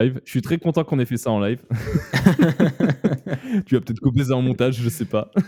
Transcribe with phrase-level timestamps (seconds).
[0.00, 0.20] live.
[0.24, 1.62] Je suis très content qu'on ait fait ça en live.
[3.66, 5.30] tu vas peut-être couper ça en montage, je sais pas.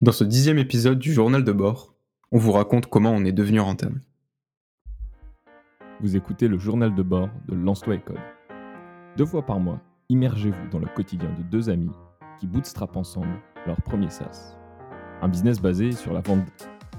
[0.00, 1.94] Dans ce dixième épisode du journal de bord,
[2.30, 4.00] on vous raconte comment on est devenu rentable.
[6.00, 8.20] Vous écoutez le journal de bord de Lance-toi et Code.
[9.16, 11.90] Deux fois par mois, immergez-vous dans le quotidien de deux amis
[12.38, 14.56] qui bootstrap ensemble leur premier SaaS.
[15.20, 16.46] Un business basé sur la vente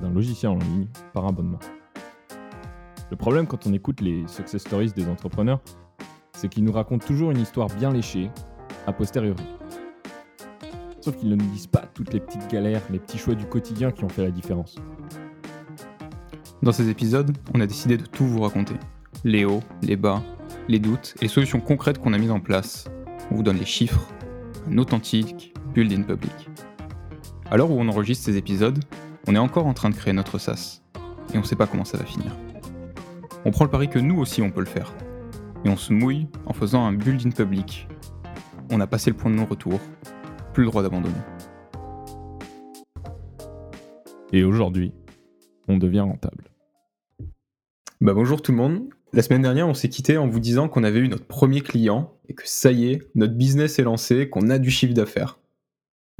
[0.01, 1.59] d'un logiciel en ligne par abonnement.
[3.11, 5.61] Le problème quand on écoute les success stories des entrepreneurs,
[6.33, 8.29] c'est qu'ils nous racontent toujours une histoire bien léchée,
[8.85, 9.43] a posteriori.
[11.01, 13.91] Sauf qu'ils ne nous disent pas toutes les petites galères, les petits choix du quotidien
[13.91, 14.75] qui ont fait la différence.
[16.61, 18.75] Dans ces épisodes, on a décidé de tout vous raconter.
[19.23, 20.21] Les hauts, les bas,
[20.67, 22.85] les doutes et les solutions concrètes qu'on a mises en place.
[23.31, 24.07] On vous donne les chiffres,
[24.69, 26.49] un authentique build in public.
[27.49, 28.83] À l'heure où on enregistre ces épisodes,
[29.27, 30.81] on est encore en train de créer notre SaaS.
[31.33, 32.35] Et on ne sait pas comment ça va finir.
[33.45, 34.93] On prend le pari que nous aussi on peut le faire.
[35.63, 37.87] Et on se mouille en faisant un build in public.
[38.69, 39.79] On a passé le point de non-retour,
[40.53, 41.15] plus le droit d'abandonner.
[44.33, 44.91] Et aujourd'hui,
[45.69, 46.49] on devient rentable.
[48.01, 48.89] Bah bonjour tout le monde.
[49.13, 52.13] La semaine dernière, on s'est quitté en vous disant qu'on avait eu notre premier client
[52.27, 55.38] et que ça y est, notre business est lancé, qu'on a du chiffre d'affaires.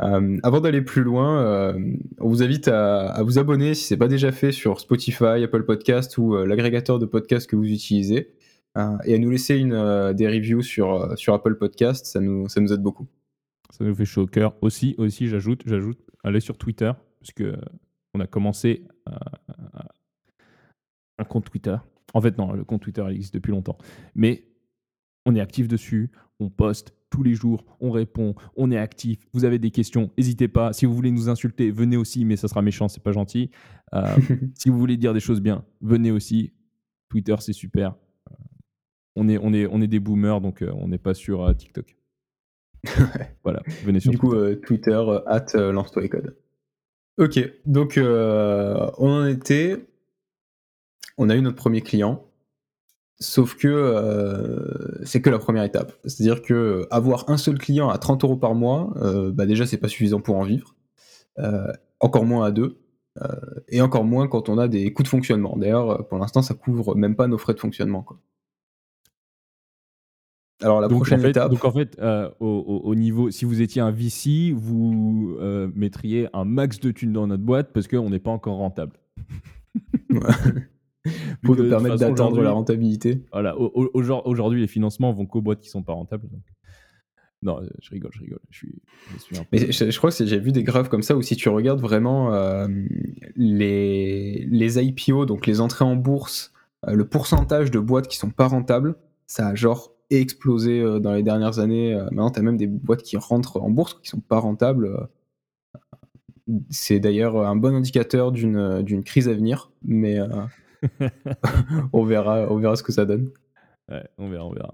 [0.02, 3.98] Euh, avant d'aller plus loin, euh, on vous invite à, vous abonner si ce n'est
[3.98, 8.34] pas déjà fait sur Spotify, Apple Podcast ou euh, l'agrégateur de podcasts que vous utilisez
[9.04, 12.72] et à nous laisser une, des reviews sur, sur Apple Podcast, ça nous, ça nous
[12.72, 13.08] aide beaucoup.
[13.72, 14.56] Ça nous fait chaud au cœur.
[14.62, 17.58] Aussi, aussi j'ajoute, j'ajoute, allez sur Twitter parce que
[18.14, 18.88] on a commencé
[21.18, 21.76] un compte Twitter.
[22.14, 23.78] En fait, non, le compte Twitter existe depuis longtemps.
[24.16, 24.46] Mais
[25.26, 29.20] on est actif dessus, on poste tous les jours, on répond, on est actif.
[29.34, 30.74] Vous avez des questions, n'hésitez pas.
[30.74, 33.52] Si vous voulez nous insulter, venez aussi, mais ça sera méchant, c'est pas gentil.
[33.94, 34.04] Euh,
[34.56, 36.54] si vous voulez dire des choses bien, venez aussi.
[37.10, 37.96] Twitter, c'est super.
[38.30, 38.36] Euh,
[39.16, 41.96] on est, on, est, on est des boomers, donc euh, on n'est pas sur TikTok.
[43.44, 44.34] voilà, venez sur Du coup,
[44.64, 46.38] Twitter, at lance-toi et code.
[47.18, 49.86] Ok, donc on en était.
[51.18, 52.29] On a eu notre premier client.
[53.22, 55.92] Sauf que euh, c'est que la première étape.
[56.06, 59.66] C'est-à-dire que euh, avoir un seul client à 30 euros par mois, euh, bah déjà
[59.66, 60.76] c'est pas suffisant pour en vivre.
[62.00, 62.78] encore moins à deux.
[63.68, 65.58] et encore moins quand on a des coûts de fonctionnement.
[65.58, 68.06] D'ailleurs, pour l'instant, ça couvre même pas nos frais de fonctionnement.
[70.62, 71.52] Alors la prochaine étape.
[71.52, 72.00] Donc en fait,
[72.40, 75.38] au, niveau, si vous étiez un VC, vous
[75.76, 78.98] mettriez un max de thunes dans notre boîte parce qu'on n'est pas encore rentable.
[81.44, 83.24] pour nous permettre d'atteindre la rentabilité.
[83.32, 86.28] Voilà, aujourd'hui, les financements vont qu'aux boîtes qui sont pas rentables.
[87.42, 88.40] Non, je rigole, je rigole.
[88.50, 88.82] Je suis,
[89.52, 92.34] Mais je, crois que j'ai vu des graphes comme ça où si tu regardes vraiment
[92.34, 92.68] euh,
[93.38, 96.52] les, les IPO, donc les entrées en bourse,
[96.88, 98.96] euh, le pourcentage de boîtes qui sont pas rentables,
[99.26, 101.96] ça a genre explosé euh, dans les dernières années.
[102.12, 105.08] maintenant, tu as même des boîtes qui rentrent en bourse qui sont pas rentables.
[106.70, 110.18] C'est d'ailleurs un bon indicateur d'une crise à venir, mais
[111.94, 113.32] on, verra, on verra ce que ça donne.
[114.18, 114.74] on verra, on verra.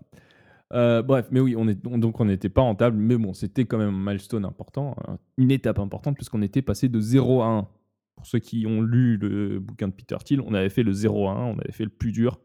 [0.73, 3.77] Euh, bref, mais oui, on est, donc on n'était pas rentable, mais bon, c'était quand
[3.77, 4.95] même un milestone important,
[5.37, 7.67] une étape importante, puisqu'on était passé de 0 à 1.
[8.15, 11.27] Pour ceux qui ont lu le bouquin de Peter Thiel, on avait fait le 0
[11.27, 12.39] à 1, on avait fait le plus dur.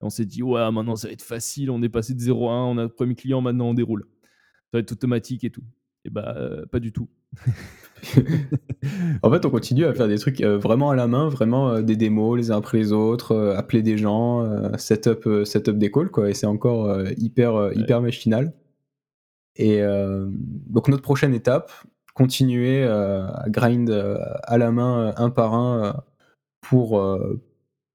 [0.00, 2.52] On s'est dit, ouais, maintenant ça va être facile, on est passé de 0 à
[2.52, 4.06] 1, on a le premier client, maintenant on déroule.
[4.72, 5.64] Ça va être automatique et tout.
[6.04, 7.08] Et bah, euh, pas du tout.
[9.22, 11.82] en fait, on continue à faire des trucs euh, vraiment à la main, vraiment euh,
[11.82, 16.30] des démos les uns après les autres, appeler des gens, setup, setup des calls, quoi.
[16.30, 18.52] Et c'est encore hyper, hyper machinal.
[19.56, 19.82] Et
[20.68, 21.70] donc, notre prochaine étape,
[22.14, 26.02] continuer à grind à la main, un par un,
[26.62, 27.02] pour,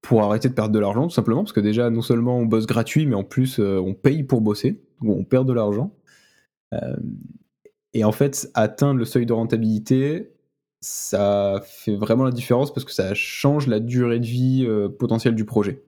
[0.02, 1.42] pour arrêter de perdre de l'argent, tout simplement.
[1.42, 4.80] Parce que déjà, non seulement on bosse gratuit, mais en plus, on paye pour bosser.
[5.02, 5.92] Donc, on perd de l'argent.
[7.96, 10.30] Et en fait, atteindre le seuil de rentabilité,
[10.82, 15.34] ça fait vraiment la différence parce que ça change la durée de vie euh, potentielle
[15.34, 15.82] du projet.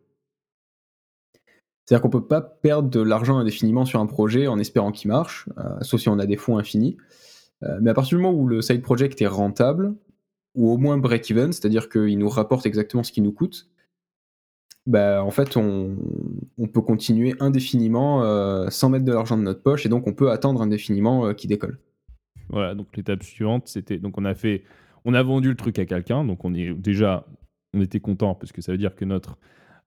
[1.84, 5.08] C'est-à-dire qu'on ne peut pas perdre de l'argent indéfiniment sur un projet en espérant qu'il
[5.08, 6.96] marche, euh, sauf si on a des fonds infinis.
[7.62, 9.94] Euh, mais à partir du moment où le side project est rentable,
[10.54, 13.68] ou au moins break-even, c'est-à-dire qu'il nous rapporte exactement ce qu'il nous coûte,
[14.86, 15.94] bah, en fait, on,
[16.72, 18.22] peut continuer indéfiniment
[18.70, 21.78] sans mettre de l'argent de notre poche, et donc on peut attendre indéfiniment qu'il décolle.
[22.50, 24.64] Voilà, donc l'étape suivante, c'était donc on a fait,
[25.04, 27.26] on a vendu le truc à quelqu'un, donc on est déjà,
[27.74, 29.38] on était content parce que ça veut dire que notre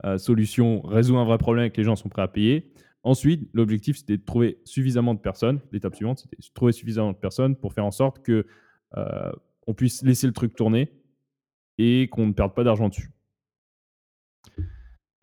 [0.06, 2.72] euh, solution résout un vrai problème et que les gens sont prêts à payer.
[3.04, 5.60] Ensuite, l'objectif c'était de trouver suffisamment de personnes.
[5.72, 8.46] L'étape suivante, c'était trouver suffisamment de personnes pour faire en sorte que
[8.98, 9.31] euh,
[9.66, 10.92] on puisse laisser le truc tourner
[11.78, 13.12] et qu'on ne perde pas d'argent dessus.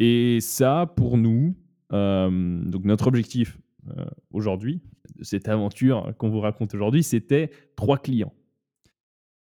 [0.01, 1.57] Et ça, pour nous,
[1.93, 3.59] euh, donc notre objectif
[3.97, 4.83] euh, aujourd'hui,
[5.23, 8.33] cette aventure qu'on vous raconte aujourd'hui, c'était trois clients.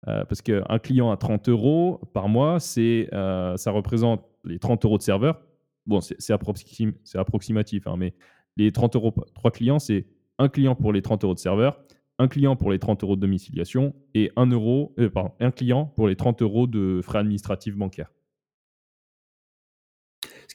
[0.08, 4.98] Euh, parce qu'un client à 30 euros par mois, c'est, ça représente les 30 euros
[4.98, 5.40] de serveur.
[5.86, 8.14] Bon, c'est, approximatif, hein, mais
[8.56, 10.06] les 30 euros, trois clients, c'est
[10.38, 11.80] un client pour les 30 euros de serveur,
[12.18, 16.08] un client pour les 30 euros de domiciliation et un, euro, pardon, un client pour
[16.08, 18.10] les 30 euros de frais administratifs bancaires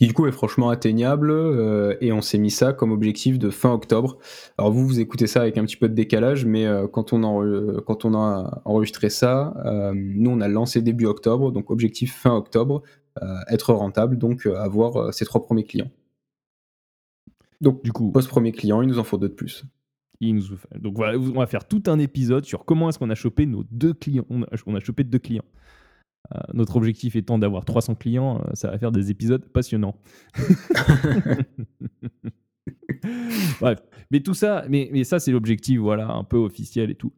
[0.01, 3.51] qui du coup est franchement atteignable euh, et on s'est mis ça comme objectif de
[3.51, 4.17] fin octobre.
[4.57, 7.21] Alors vous, vous écoutez ça avec un petit peu de décalage, mais euh, quand, on
[7.23, 12.15] a, quand on a enregistré ça, euh, nous on a lancé début octobre, donc objectif
[12.15, 12.81] fin octobre,
[13.47, 15.91] être rentable, donc avoir ses trois premiers clients.
[17.59, 19.65] Donc du coup, post premier client, il nous en faut deux de plus.
[20.19, 20.45] Il nous...
[20.79, 23.63] Donc voilà, on va faire tout un épisode sur comment est-ce qu'on a chopé nos
[23.69, 24.25] deux clients.
[24.31, 25.45] On a, on a chopé deux clients.
[26.33, 29.95] Euh, notre objectif étant d'avoir 300 clients, euh, ça va faire des épisodes passionnants.
[33.59, 33.81] Bref,
[34.11, 37.11] mais tout ça, mais, mais ça c'est l'objectif, voilà, un peu officiel et tout.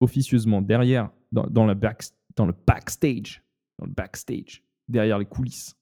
[0.00, 1.74] Officieusement, derrière, dans, dans, le
[2.36, 3.42] dans le backstage,
[3.78, 5.76] dans le backstage, derrière les coulisses,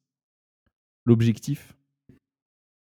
[1.07, 1.77] l'objectif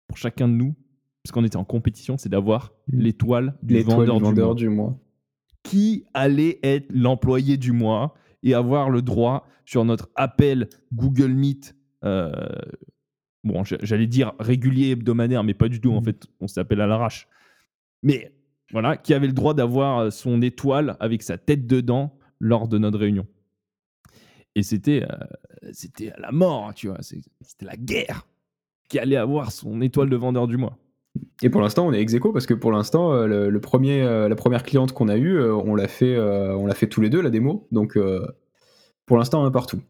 [0.07, 0.75] pour chacun de nous,
[1.23, 2.99] parce qu'on était en compétition, c'est d'avoir mmh.
[2.99, 4.97] l'étoile du, vendeur, vendeur, du, mois.
[5.63, 11.75] Qui allait être l'employé du mois et avoir le droit sur notre appel Google Meet.
[12.03, 12.31] Euh,
[13.43, 15.91] bon, j'allais dire régulier, hebdomadaire, mais pas du tout.
[15.91, 16.05] En mmh.
[16.05, 17.27] fait, on s'appelle à l'arrache.
[18.03, 18.33] Mais
[18.71, 22.99] voilà, qui avait le droit d'avoir son étoile avec sa tête dedans lors de notre
[22.99, 23.27] réunion.
[24.55, 27.01] Et c'était euh, c'était à la mort, tu vois.
[27.01, 28.27] C'était la guerre
[28.87, 30.77] qui allait avoir son étoile de vendeur du mois.
[31.41, 34.35] Et pour l'instant, on est ex parce que pour l'instant, euh, le, premier, euh, la
[34.35, 37.21] première cliente qu'on a eue, euh, on l'a fait, on l'a fait tous les deux
[37.21, 37.67] la démo.
[37.71, 37.97] Donc,
[39.05, 39.81] pour l'instant, un partout.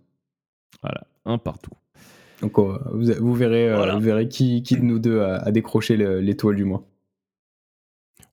[0.82, 1.72] Voilà, un partout.
[2.42, 6.86] Donc, vous, verrez, vous verrez qui, qui de nous deux a, décroché l'étoile du mois.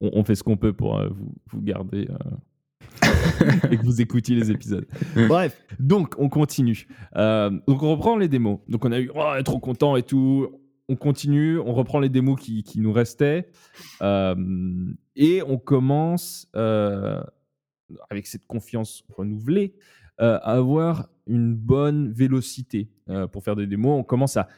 [0.00, 2.06] On, fait ce qu'on peut pour vous, vous, garder
[3.70, 4.86] et que vous écoutiez les épisodes.
[5.28, 6.86] Bref, donc on continue.
[7.14, 8.58] donc on reprend les démos.
[8.68, 10.50] Donc on a eu oh, trop content et tout
[10.88, 13.50] on continue, on reprend les démos qui, nous restaient
[14.02, 14.34] euh,
[15.16, 17.22] et on commence, euh,
[18.10, 19.74] avec cette confiance renouvelée,
[20.20, 22.88] euh, à avoir une bonne vélocité
[23.32, 23.98] pour faire des démos.
[23.98, 24.48] On commence à,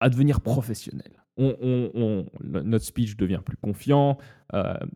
[0.00, 1.22] à devenir professionnel.
[1.36, 4.18] On, notre speech devient plus confiant,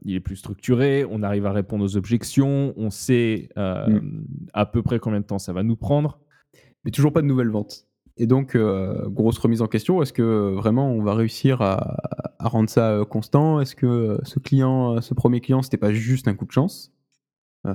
[0.03, 3.99] il est plus structuré, on arrive à répondre aux objections, on sait mm.
[4.53, 6.21] à peu près combien de temps ça va nous prendre.
[6.85, 7.88] Mais toujours pas de nouvelles ventes.
[8.19, 11.97] Et donc, euh, grosse remise en question, est-ce que vraiment on va réussir à,
[12.41, 13.61] rendre ça euh, constant?
[13.61, 16.93] Est-ce que ce client, ce premier client, c'était pas juste un coup de chance?
[17.67, 17.75] Euh,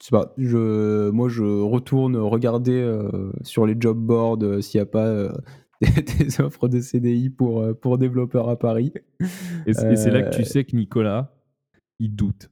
[0.00, 2.98] sais pas, je, moi je retourne regarder
[3.42, 5.28] sur les job boards s'il n'y a pas
[5.80, 8.92] des, offres de CDI pour, pour développeurs à Paris.
[9.66, 11.36] Et c'est là que tu sais que Nicolas,
[12.00, 12.50] il doute.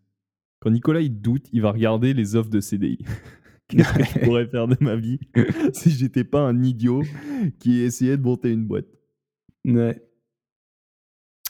[0.60, 2.98] Quand Nicolas il doute, il va regarder les offres de CDI.
[3.68, 5.20] Qu'est-ce que je pourrais faire de ma vie
[5.72, 7.02] si j'étais pas un idiot
[7.58, 8.86] qui essayait de monter une boîte?
[9.64, 10.02] Ouais.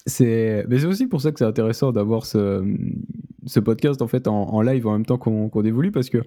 [0.06, 2.64] C'est mais c'est aussi pour ça que c'est intéressant d'avoir ce,
[3.46, 6.18] ce podcast en fait en, live en même temps qu'on qu évolue parce que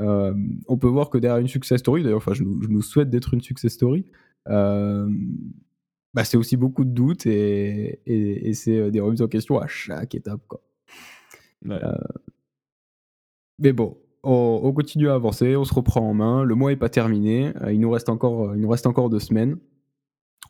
[0.00, 0.34] euh,
[0.66, 3.40] on peut voir que derrière une success story, d'ailleurs, enfin, je, nous souhaite d'être une
[3.40, 4.04] success story.
[4.48, 5.08] Euh,
[6.14, 10.14] bah, c'est aussi beaucoup de doutes et, et, c'est des remises en question à chaque
[10.14, 10.40] étape.
[10.46, 10.60] Quoi.
[11.66, 11.92] Euh,
[13.58, 16.44] mais bon, on, continue à avancer, on se reprend en main.
[16.44, 17.52] Le mois n'est pas terminé.
[17.62, 19.58] Euh, il, nous reste encore, il nous reste encore deux semaines.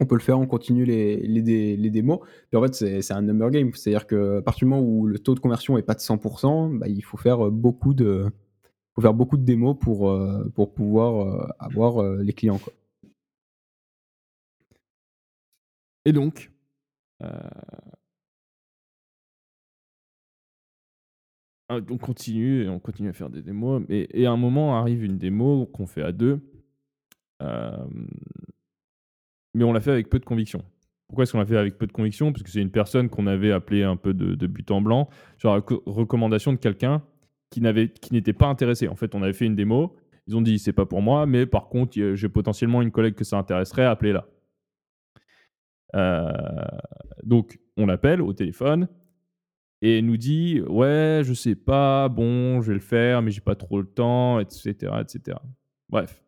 [0.01, 2.21] On peut le faire, on continue les, les, démos.
[2.55, 3.73] en fait, c'est un number game.
[3.75, 6.87] C'est-à-dire qu'à partir du moment où le taux de conversion n'est pas de 100%, bah,
[6.89, 8.27] il faut faire beaucoup de,
[8.95, 12.61] faut faire beaucoup de démos pour, euh, pour pouvoir euh, avoir les clients.
[16.05, 16.53] Et donc,
[21.69, 23.83] on continue et on continue à faire des démos.
[23.89, 26.41] Et, à un moment arrive une démo qu'on fait à deux,
[27.43, 27.87] euh,
[29.55, 30.63] mais on l'a fait avec peu de conviction.
[31.09, 32.33] Pourquoi est-ce qu'on l'a fait avec peu de conviction?
[32.33, 35.09] Parce que c'est une personne qu'on avait appelée un peu de, but en blanc
[35.39, 37.03] sur la recommandation de quelqu'un
[37.51, 38.89] qui n'était pas intéressé.
[38.89, 39.97] En fait, on avait fait une démo.
[40.27, 43.25] Ils ont dit c'est pas pour moi, mais par contre, j'ai potentiellement une collègue que
[43.25, 44.27] ça intéresserait, appelez-la.
[45.97, 46.31] Euh,
[47.23, 48.89] donc, on l'appelle au téléphone
[49.83, 53.55] et nous dit ouais je sais pas bon je vais le faire mais j'ai pas
[53.55, 55.39] trop le temps etc etc
[55.89, 56.23] bref.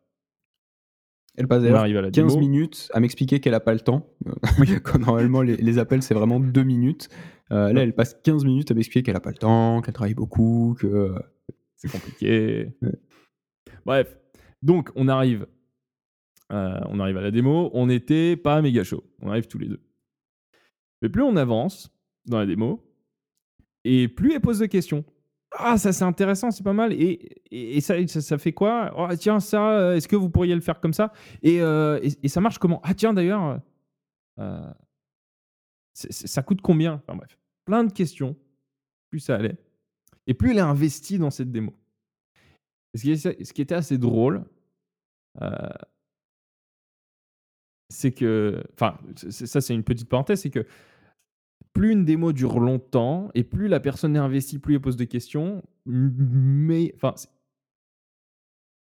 [1.37, 4.15] Elle passe d'ailleurs 15 minutes à m'expliquer qu'elle a pas le temps.
[4.99, 7.09] Normalement les, appels c'est vraiment 2 minutes.
[7.53, 10.15] Euh, là elle passe 15 minutes à m'expliquer qu'elle a pas le temps qu'elle travaille
[10.15, 11.15] beaucoup que
[11.77, 12.69] c'est compliqué.
[13.87, 14.19] Bref.
[14.63, 15.47] Donc on arrive
[16.53, 19.05] Euh, on arrive à la démo, on n'était pas méga chaud.
[19.23, 19.81] On arrive tous les deux.
[21.01, 21.91] Mais plus on avance
[22.27, 22.90] dans la démo,
[23.85, 25.05] et plus elle pose de questions.
[25.53, 26.93] Ah, ça c'est intéressant, c'est pas mal.
[26.93, 28.93] Et, et, ça, ça, fait quoi?
[28.97, 31.13] Oh, Tiens, ça, euh, est-ce que vous pourriez le faire comme ça?
[31.43, 32.81] Et, euh, et, ça marche comment?
[32.85, 33.61] Ah, tiens, d'ailleurs,
[34.39, 34.73] euh,
[35.95, 36.95] ça coûte combien?
[36.95, 38.37] Enfin bref, plein de questions.
[39.11, 39.57] Plus ça allait.
[40.29, 41.75] Et plus elle est investie dans cette démo.
[42.95, 44.45] Ce qui, ce qui était assez drôle,
[47.89, 48.63] c'est que.
[48.75, 50.65] Enfin, ça c'est une petite parenthèse, c'est que
[51.73, 55.07] plus une démo dure longtemps et plus la personne est investie, plus elle pose des
[55.07, 55.63] questions.
[55.87, 57.15] Mais enfin,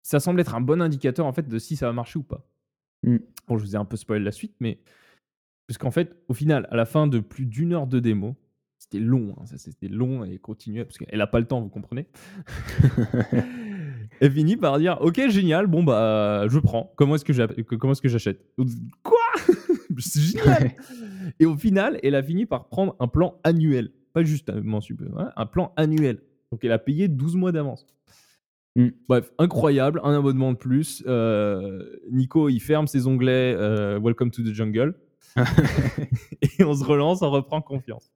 [0.03, 2.45] ça semble être un bon indicateur en fait de si ça va marcher ou pas.
[3.03, 3.17] Mm.
[3.47, 4.79] Bon, je vous ai un peu spoilé la suite, mais
[5.67, 8.35] puisqu'en fait, au final, à la fin de plus d'une heure de démo,
[8.77, 11.69] c'était long, hein, ça c'était long et continuait parce qu'elle a pas le temps, vous
[11.69, 12.07] comprenez.
[14.19, 16.93] elle finit par dire Ok, génial, bon bah je prends.
[16.95, 17.33] Comment est-ce que
[18.09, 18.45] j'achète?
[19.01, 19.14] Quoi
[20.01, 20.71] C'est génial
[21.39, 23.91] Et au final, elle a fini par prendre un plan annuel.
[24.13, 26.21] Pas juste un mensuel, hein, un plan annuel.
[26.51, 27.85] Donc elle a payé 12 mois d'avance.
[28.75, 28.89] Mm.
[29.07, 31.03] Bref, incroyable, un abonnement de plus.
[31.07, 34.95] Euh, Nico, il ferme ses onglets euh, Welcome to the Jungle.
[36.41, 38.11] et on se relance, on reprend confiance.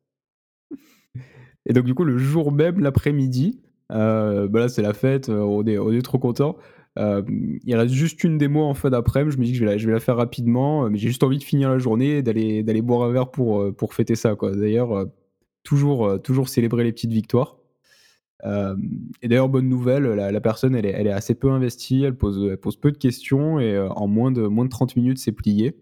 [1.65, 5.65] Et donc, du coup, le jour même, l'après-midi, euh, bah là, c'est la fête, on
[5.65, 6.57] est, on est trop content.
[6.97, 7.21] Euh,
[7.63, 9.35] il reste juste une démo en fin d'après-midi.
[9.35, 11.37] Je me dis que je vais la, la faire rapidement, euh, mais j'ai juste envie
[11.37, 14.35] de finir la journée et d'aller, d'aller boire un verre pour, euh, pour fêter ça.
[14.35, 14.55] Quoi.
[14.55, 15.05] D'ailleurs,
[15.63, 17.57] toujours, toujours célébrer les petites victoires.
[19.21, 22.47] et d'ailleurs, bonne nouvelle, la, personne, elle est, elle est, assez peu investie, elle pose,
[22.49, 25.75] elle pose peu de questions et en moins de, moins de 30 minutes, c'est plié.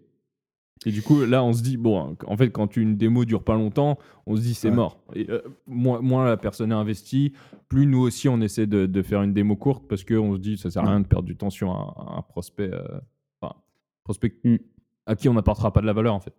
[0.85, 3.55] Et du coup, là, on se dit, bon, en fait, quand une démo dure pas
[3.55, 4.99] longtemps, on se dit, c'est mort.
[5.15, 7.33] Et, euh, moins, la personne est investie,
[7.67, 10.69] plus nous aussi, on essaie de, faire une démo courte parce qu'on se dit, ça
[10.69, 12.99] sert à rien de perdre du temps sur un, prospect, euh,
[13.41, 13.55] enfin,
[14.03, 14.57] prospect mm.
[15.07, 16.33] à qui on n'apportera pas de la valeur, en fait.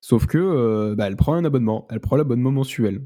[0.00, 3.02] Sauf que, euh, bah, elle prend un abonnement, elle prend l'abonnement mensuel.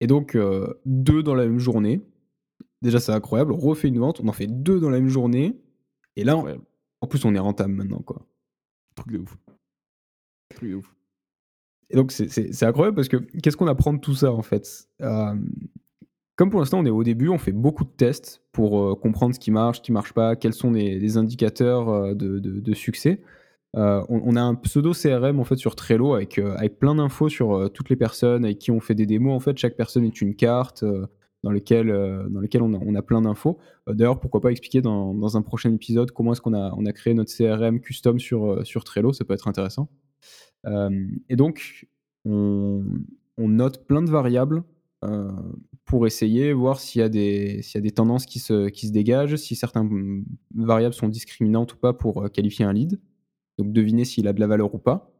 [0.00, 0.38] Et donc,
[0.84, 2.02] deux dans la même journée.
[2.82, 3.52] Déjà, c'est incroyable.
[3.52, 5.56] On refait une vente, on en fait deux dans la même journée.
[6.14, 6.36] Et là,
[7.00, 8.26] en plus, on est rentable maintenant, quoi.
[8.94, 9.36] Truc de ouf.
[10.54, 10.94] Truc de ouf.
[11.90, 14.88] Et donc, c'est incroyable parce que qu'est-ce qu'on apprend de tout ça, en fait?
[15.02, 15.34] Euh,
[16.34, 19.34] Comme pour l'instant, on est au début, on fait beaucoup de tests pour euh, comprendre
[19.34, 23.22] ce qui marche, ce qui marche pas, quels sont les, indicateurs euh, de, succès.
[23.74, 27.90] On, a un pseudo CRM en fait sur Trello avec, avec plein d'infos sur toutes
[27.90, 29.36] les personnes avec qui on fait des démos.
[29.36, 30.82] En fait, chaque personne est une carte
[31.42, 33.58] dans lequel, euh, dans lequel on, a, plein d'infos.
[33.88, 37.32] Euh, d'ailleurs, pourquoi pas expliquer dans, un prochain épisode comment est-ce qu'on a, créé notre
[37.34, 39.88] CRM custom sur, euh, sur Trello, ça peut être intéressant.
[41.28, 41.86] et donc,
[42.24, 42.82] on,
[43.38, 44.64] note plein de variables
[45.84, 48.92] pour essayer, voir s'il y, a des, y a des tendances qui se, qui se
[48.92, 52.98] dégagent, si certaines variables sont discriminantes ou pas pour qualifier un lead.
[53.58, 55.12] Donc deviner s'il a de la valeur ou pas.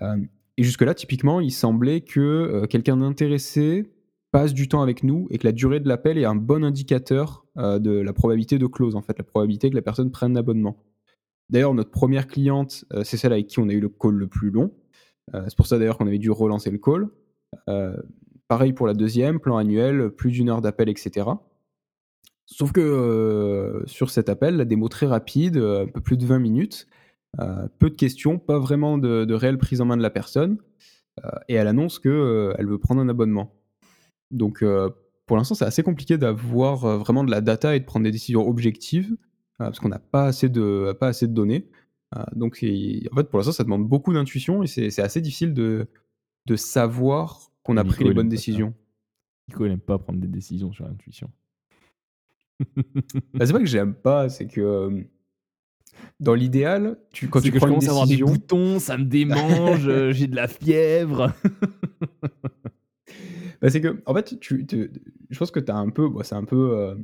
[0.00, 3.92] et jusque-là, typiquement, il semblait que quelqu'un d'intéressé
[4.36, 7.46] passe du temps avec nous et que la durée de l'appel est un bon indicateur
[7.56, 10.76] euh, de la probabilité de close, en fait, la probabilité que la personne prenne l'abonnement.
[11.48, 14.26] D'ailleurs, notre première cliente, euh, c'est celle avec qui on a eu le call le
[14.26, 14.74] plus long.
[15.34, 17.08] Euh, c'est pour ça d'ailleurs qu'on avait dû relancer le call.
[18.46, 21.30] pareil pour la deuxième, plan annuel, plus d'une heure d'appel, etc.
[22.44, 26.86] Sauf que sur cet appel, la démo très rapide, un peu plus de 20 minutes,
[27.78, 30.58] peu de questions, pas vraiment de, de, réelle prise en main de la personne,
[31.48, 33.55] et elle annonce qu'elle veut prendre un abonnement.
[34.30, 34.90] Donc, euh,
[35.26, 38.10] pour l'instant, c'est assez compliqué d'avoir euh, vraiment de la data et de prendre des
[38.10, 39.12] décisions objectives
[39.60, 41.66] euh, parce qu'on n'a pas, assez de, pas assez de données.
[42.34, 45.88] donc, en fait, pour l'instant, ça demande beaucoup d'intuition et c'est assez difficile de,
[46.46, 48.74] de savoir qu'on a pris les bonnes décisions.
[49.48, 51.30] Nico, il n'aime pas prendre des décisions sur l'intuition.
[53.34, 55.04] bah, c'est pas que j'aime pas, c'est que
[56.20, 57.92] dans l'idéal, tu, quand tu prends une décision...
[57.92, 61.32] à avoir des boutons, ça me démange, j'ai de la fièvre.
[63.60, 66.76] Bah, c'est que, en fait, je pense que tu as un peu, c'est un peu,
[66.76, 66.94] euh,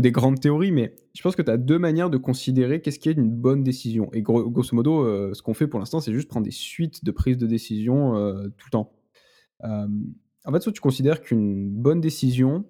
[0.00, 3.08] des grandes théories, mais je pense que tu as deux manières de considérer qu'est-ce qui
[3.08, 4.10] est une bonne décision.
[4.12, 7.10] Et grosso modo, euh, ce qu'on fait pour l'instant, c'est juste prendre des suites de
[7.10, 8.92] prises de décision euh, tout le temps.
[9.62, 12.66] en fait, soit tu considères qu'une bonne décision,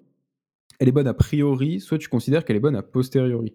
[0.79, 3.53] elle est bonne a priori, soit tu considères qu'elle est bonne a posteriori.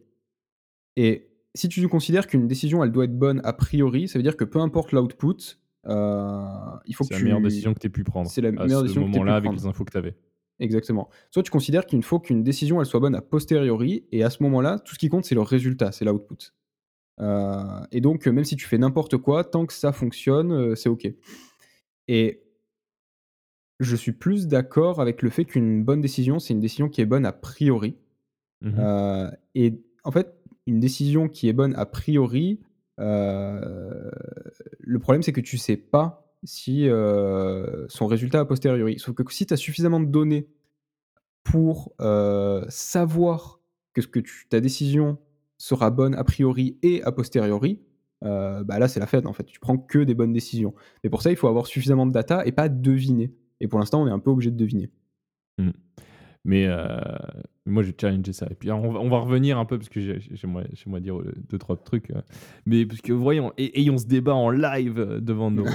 [0.97, 4.37] Et si tu considères qu'une décision, elle doit être bonne a priori, ça veut dire
[4.37, 8.05] que peu importe l'output, euh, il faut c'est la meilleure décision que tu aies pu
[8.05, 8.31] prendre.
[8.31, 10.17] C'est la meilleure décision que tu là avec les infos que tu avais.
[10.59, 11.09] Exactement.
[11.31, 14.43] Soit tu considères qu'il faut qu'une décision elle soit bonne a posteriori, et à ce
[14.45, 16.53] moment-là, tout ce qui compte, c'est le résultat, c'est l'output.
[17.21, 20.89] Euh, et donc, même si tu fais n'importe quoi, tant que ça fonctionne, euh, c'est
[20.89, 21.07] OK.
[22.09, 22.43] Et
[23.81, 27.07] je suis plus d'accord avec le fait qu'une bonne décision, c'est une décision qui est
[27.07, 27.97] bonne a priori.
[28.61, 30.35] Mmh et en fait,
[30.67, 32.61] une décision qui est bonne a priori,
[33.01, 34.11] euh,
[34.79, 38.99] le problème c'est que tu sais pas si euh, son résultat a posteriori.
[38.99, 40.49] Sauf que si tu as suffisamment de données
[41.45, 43.61] pour euh, savoir
[43.95, 45.19] que, ce que ta décision
[45.59, 47.81] sera bonne a priori et a posteriori,
[48.21, 49.45] bah là c'est la fête en fait.
[49.45, 50.75] Tu prends que des bonnes décisions.
[51.03, 53.33] Mais pour ça, il faut avoir suffisamment de data et pas deviner.
[53.61, 54.91] Et pour l'instant, on est un peu obligé de deviner.
[55.59, 55.71] Mmh.
[56.45, 56.69] Mais
[57.67, 58.47] moi, j'ai challengé ça.
[58.51, 61.19] Et puis, on va, revenir un peu, parce que j'aimerais dire
[61.49, 62.13] deux, trois trucs.
[62.67, 65.67] mais parce que, voyons, ayons ce débat en live devant nos.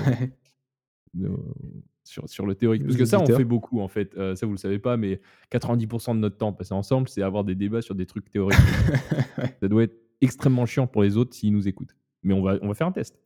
[2.03, 2.83] sur, sur, le théorique.
[2.83, 4.13] Parce que ça, on fait beaucoup, en fait.
[4.35, 5.21] ça, vous le savez pas, mais
[5.51, 8.57] 90% de notre temps passé ensemble, c'est avoir des débats sur des trucs théoriques.
[9.61, 11.95] ça doit être extrêmement chiant pour les autres s'ils nous écoutent.
[12.23, 13.17] Mais on va, on va faire un test.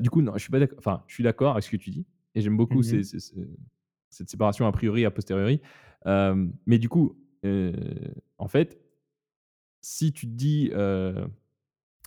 [0.00, 0.78] du coup, non, je suis pas d'accord.
[0.78, 2.06] Enfin, je suis d'accord avec ce que tu dis.
[2.36, 3.02] Et j'aime beaucoup mmh
[4.16, 5.60] cette séparation a priori, a posteriori.
[6.04, 8.80] mais du coup, en fait,
[9.80, 10.70] si tu te dis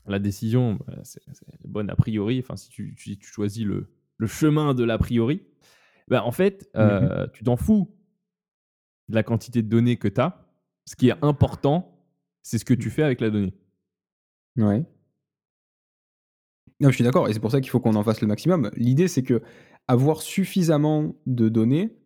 [0.08, 1.22] la décision, bah, c'est
[1.66, 5.44] bonne a priori, enfin, si tu, tu, choisis le, le, chemin de l'a priori,
[6.08, 7.96] bah, en fait, mmh tu t'en fous
[9.10, 10.46] de la quantité de données que tu as.
[10.86, 12.00] Ce qui est important,
[12.42, 13.54] c'est ce que tu fais avec la donnée.
[14.58, 14.84] Ouais.
[16.80, 18.72] Non, je suis d'accord, et c'est pour ça qu'il faut qu'on en fasse le maximum.
[18.76, 19.42] L'idée, c'est que
[19.88, 21.99] avoir suffisamment de données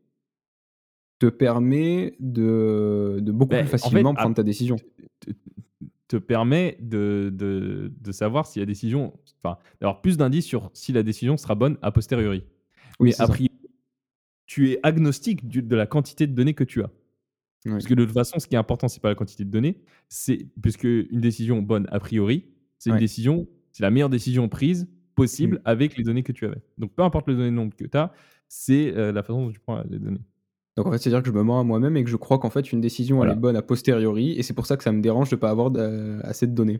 [1.24, 4.76] te permet de, de beaucoup plus facilement prendre ta décision.
[6.10, 11.02] Te, permet de, de, savoir si la décision, enfin, d'avoir plus d'indices sur si la
[11.02, 12.44] décision sera bonne a posteriori.
[13.00, 13.50] Oui, a priori,
[14.46, 16.92] tu es agnostique de la quantité de données que tu as.
[17.66, 19.82] Parce que de toute façon, ce qui est important, c'est pas la quantité de données,
[20.10, 24.90] c'est puisque une décision bonne a priori, c'est une décision, c'est la meilleure décision prise
[25.16, 26.62] possible avec les données que tu avais.
[26.78, 28.12] Donc peu importe le nombre que tu as,
[28.50, 30.22] c'est euh, la façon dont tu prends les données.
[30.76, 32.50] Donc en fait, c'est-à-dire que je me mens à moi-même et que je crois qu'en
[32.50, 35.02] fait une décision elle est bonne a posteriori et c'est pour ça que ça me
[35.02, 35.72] dérange de ne pas avoir
[36.24, 36.80] assez de données.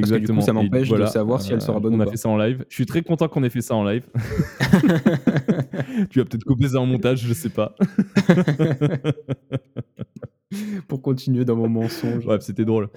[0.00, 2.10] Parce que du coup, ça m'empêche de savoir si elle sera bonne on ou a
[2.10, 2.64] fait ça en live.
[2.68, 4.06] Je suis très content qu'on ait fait ça en live.
[6.10, 7.74] tu vas peut-être couper ça en montage, je sais pas.
[10.88, 12.24] Pour continuer dans mon mensonge.
[12.24, 12.88] Bref, c'était drôle.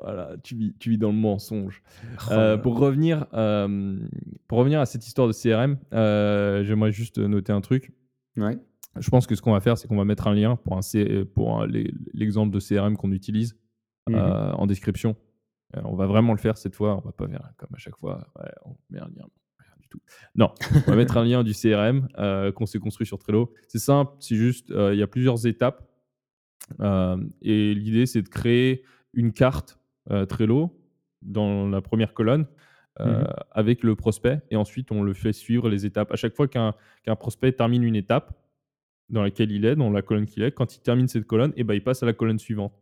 [0.00, 1.82] Voilà, tu vis, tu vis dans le mensonge.
[2.28, 3.98] Oh euh, pour, revenir, euh,
[4.46, 7.92] pour revenir à cette histoire de CRM, euh, j'aimerais juste noter un truc.
[8.98, 10.80] Je pense que ce qu'on va faire, c'est qu'on va mettre un lien pour, un
[11.34, 11.66] pour
[12.14, 13.56] l'exemple de CRM qu'on utilise
[14.08, 15.16] mmh en description.
[15.74, 16.96] on va vraiment le faire cette fois.
[16.96, 18.26] On va pas faire comme à chaque fois.
[18.64, 19.26] on met un lien.
[19.80, 20.00] Du tout.
[20.34, 20.52] Non,
[20.86, 22.08] on va mettre un lien du CRM
[22.54, 23.52] qu'on s'est construit sur Trello.
[23.68, 25.86] C'est simple, c'est juste, il y a plusieurs étapes.
[26.80, 29.78] et l'idée, c'est de créer une carte
[30.28, 30.80] Trello
[31.20, 32.46] dans la première colonne
[33.00, 36.12] mmh avec le prospect et ensuite on le fait suivre les étapes.
[36.12, 36.74] À chaque fois qu'un
[37.16, 38.36] prospect termine une étape
[39.08, 41.60] dans laquelle il est, dans la colonne qu'il est, quand il termine cette colonne, et
[41.60, 42.72] eh ben, il passe à la colonne suivante.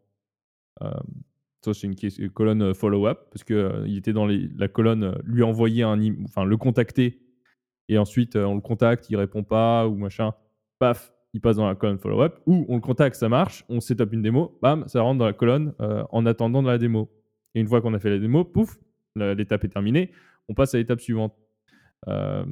[0.80, 5.98] ça, c'est une, colonne follow-up parce qu'il il était dans la colonne lui envoyer un,
[6.24, 7.20] enfin le contacter
[7.88, 10.32] et ensuite on le contacte, il répond pas ou machin,
[10.78, 14.12] paf, il passe dans la colonne follow-up, ou on le contacte, ça marche, on setup
[14.12, 17.10] une démo, bam, ça rentre dans la colonne en attendant de la démo.
[17.54, 18.78] Et une fois qu'on a fait la démo, pouf,
[19.16, 20.12] l'étape est terminée,
[20.48, 21.34] on passe à l'étape suivante.
[22.08, 22.44] Euh,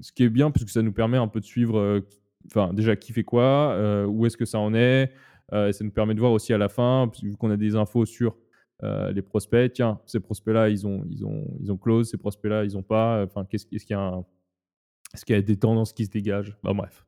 [0.00, 3.12] ce qui est bien, puisque ça nous permet un peu de suivre, euh, déjà qui
[3.12, 5.12] fait quoi, euh, où est-ce que ça en est,
[5.52, 8.06] et ça nous permet de voir aussi à la fin, vu qu'on a des infos
[8.06, 8.36] sur
[8.82, 12.74] les prospects, tiens, ces prospects-là, ils ont, ils, ont, ils ont close, ces prospects-là, ils
[12.74, 14.22] n'ont pas, enfin, qu'est-ce, est-ce qu'il y a
[15.12, 16.56] est-ce qu'il y a des tendances qui se dégagent?
[16.62, 17.04] Bah, Bref.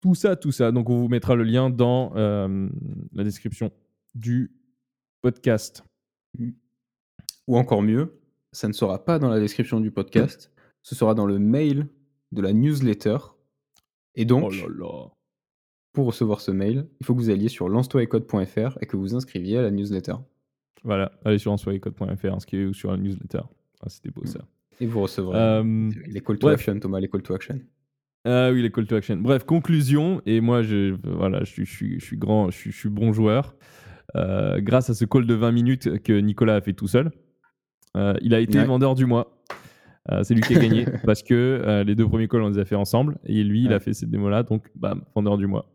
[0.00, 0.72] Tout ça, tout ça.
[0.72, 3.70] Donc, on vous mettra le lien dans la description
[4.16, 4.50] du
[5.22, 5.84] podcast.
[7.46, 8.18] Ou encore mieux,
[8.52, 11.88] ça ne sera pas dans la description du podcast, ce sera dans le mail
[12.32, 13.18] de la newsletter.
[14.14, 15.12] Et donc, oh
[15.92, 19.56] pour recevoir ce mail, il faut que vous alliez sur lance-toi-et-code.fr et que vous inscriviez
[19.56, 20.14] à la newsletter.
[20.84, 23.40] Voilà, allez sur lance-toi-et-code.fr, inscrivez-vous sur la newsletter.
[23.80, 24.40] Ah, c'était beau ça.
[24.78, 27.60] Et vous recevrez euh, les call to action, Thomas, les call to action.
[28.26, 29.16] Ah oui, les call to action.
[29.16, 30.20] Bref, conclusion.
[30.26, 33.56] Et moi, je, voilà, je, je, je suis grand, je, suis bon joueur.
[34.16, 37.10] Euh, grâce à ce call de 20 minutes que Nicolas a fait tout seul.
[37.96, 39.32] Euh, il a été vendeur du mois.
[40.12, 42.64] Euh, c'est lui qui a gagné parce que les deux premiers calls, on les a
[42.64, 43.18] fait ensemble.
[43.24, 44.42] Et lui, il a fait cette démo-là.
[44.42, 45.72] Donc, bam, vendeur du mois.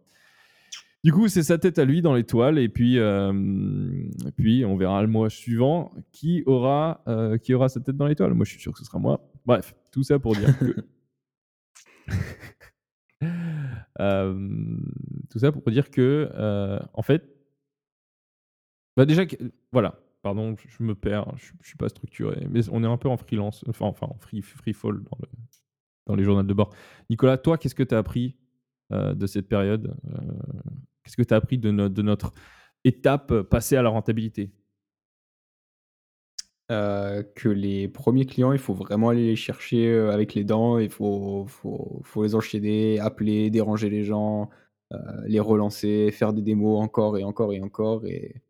[1.03, 2.59] Du coup, c'est sa tête à lui dans l'étoile.
[2.59, 7.03] Et puis, et puis, on verra le mois suivant qui aura,
[7.41, 8.33] qui aura sa tête dans l'étoile.
[8.33, 9.27] Moi, je suis sûr que ce sera moi.
[9.45, 10.75] Bref, tout ça pour dire que.
[15.29, 16.29] tout ça pour dire que,
[16.93, 17.23] en fait,
[18.97, 19.23] bah déjà,
[19.71, 23.09] voilà, pardon, je me perds, je, ne suis pas structuré, mais on est un peu
[23.09, 25.27] en freelance, enfin, en free, free fall dans, le,
[26.07, 26.73] dans les journaux de bord.
[27.09, 28.37] Nicolas, toi, qu'est-ce que tu as appris
[28.91, 30.17] euh, de cette période euh,
[31.03, 32.31] Qu'est-ce que tu as appris de, notre
[32.83, 34.51] étape passée à la rentabilité?
[36.71, 40.89] Euh, que les premiers clients, il faut vraiment aller les chercher avec les dents, il
[40.89, 41.47] faut,
[42.17, 44.49] les enchaîner, appeler, déranger les gens,
[45.25, 48.41] les relancer, faire des démos encore et encore et encore, et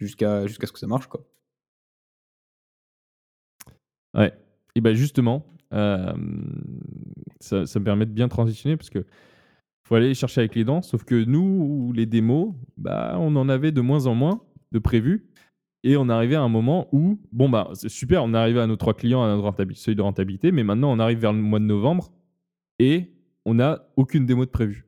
[0.00, 1.06] jusqu'à ce que ça marche.
[1.06, 1.24] Quoi.
[4.14, 4.32] Ouais.
[4.74, 9.04] Et ben justement, ça, me permet de bien transitionner parce que
[9.86, 10.82] faut aller chercher avec les dents.
[10.82, 15.26] Sauf que nous, les démos, bah, on en avait de moins en moins de prévus.
[15.82, 18.76] Et on arrivait à un moment où, bon, bah, c'est super, on arrivé à nos
[18.76, 21.64] trois clients, à notre seuil de rentabilité, mais maintenant on arrive vers le mois de
[21.64, 22.12] novembre
[22.78, 23.10] et
[23.46, 24.86] on n'a aucune démo de prévue.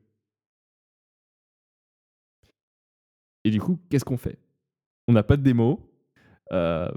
[3.43, 4.37] Et du coup, qu'est-ce qu'on fait?
[5.07, 5.89] On n'a pas de démo.
[6.51, 6.89] Euh,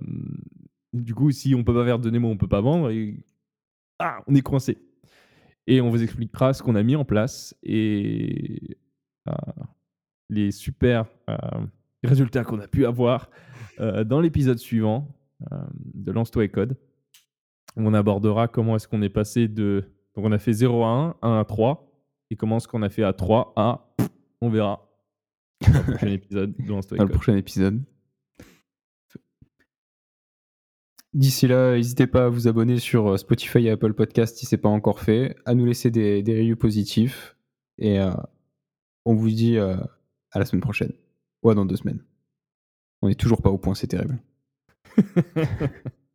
[0.93, 2.91] du coup, si on peut pas faire de démo, on peut pas vendre.
[2.91, 3.25] Et...
[3.99, 4.79] Ah, on est coincé.
[5.67, 8.79] Et on vous expliquera ce qu'on a mis en place et
[9.29, 9.33] euh,
[10.31, 11.37] les super euh,
[12.05, 13.31] résultats qu'on a pu avoir
[14.07, 15.07] dans l'épisode suivant
[15.93, 16.79] de Lance-toi et Code.
[17.77, 19.85] On abordera comment est-ce qu'on est passé de.
[20.15, 21.93] Donc on a fait 0 à 1, 1 à 3,
[22.31, 23.87] et comment est-ce qu'on a fait à 3 à.
[24.41, 24.89] On verra.
[25.61, 27.09] Dans le prochain épisode de Lance-toi et Code.
[27.09, 27.83] le prochain épisode.
[31.17, 34.55] D'ici là, n'hésitez pas à vous abonner sur euh, Spotify et Apple Podcast si ce
[34.55, 37.37] n'est pas encore fait, à nous laisser des, reviews positifs.
[37.79, 37.99] Et
[39.05, 39.89] on vous dit à
[40.35, 40.93] la semaine prochaine.
[41.43, 42.03] Ou dans deux semaines.
[43.03, 44.19] On n'est toujours pas au point, c'est terrible.